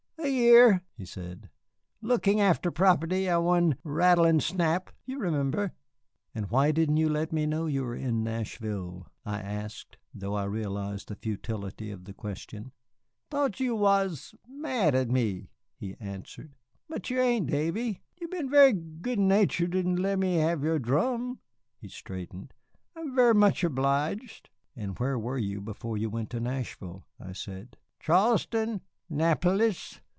"A 0.23 0.27
year," 0.29 0.83
he 0.95 1.03
said, 1.03 1.49
"lookin' 1.99 2.37
after 2.39 2.69
property 2.69 3.27
I 3.27 3.37
won 3.37 3.77
rattle 3.83 4.25
an' 4.27 4.39
shnap 4.39 4.91
you 5.03 5.17
remember?" 5.17 5.73
"And 6.35 6.47
why 6.51 6.71
didn't 6.71 6.97
you 6.97 7.09
let 7.09 7.33
me 7.33 7.47
know 7.47 7.65
you 7.65 7.83
were 7.83 7.95
in 7.95 8.23
Nashville?" 8.23 9.07
I 9.25 9.39
asked, 9.41 9.97
though 10.13 10.35
I 10.35 10.43
realized 10.43 11.07
the 11.07 11.15
futility 11.15 11.89
of 11.89 12.05
the 12.05 12.13
question. 12.13 12.71
"Thought 13.31 13.59
you 13.59 13.75
was 13.75 14.35
mad 14.47 14.93
at 14.93 15.09
me," 15.09 15.49
he 15.75 15.95
answered, 15.99 16.53
"but 16.87 17.09
you 17.09 17.19
ain't, 17.19 17.47
Davy. 17.49 18.03
You've 18.19 18.29
been 18.31 18.49
very 18.49 18.73
good 18.73 19.17
natured 19.19 19.71
t' 19.71 19.81
let 19.81 20.19
me 20.19 20.35
have 20.35 20.63
your 20.63 20.77
drum." 20.77 21.39
He 21.79 21.89
straightened. 21.89 22.53
"I 22.95 22.99
am 23.01 23.15
ver' 23.15 23.33
much 23.33 23.63
obliged." 23.63 24.51
"And 24.75 24.99
where 24.99 25.17
were 25.17 25.39
you 25.39 25.61
before 25.61 25.97
you 25.97 26.11
went 26.11 26.29
to 26.29 26.39
Nashville?" 26.39 27.07
I 27.19 27.31
said. 27.31 27.75
"Charleston, 27.99 28.81
'Napolis... 29.09 29.99